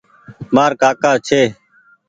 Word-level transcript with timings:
مآر 0.55 0.71
ڪآڪآ 0.81 1.11
ڇي۔ 1.27 1.41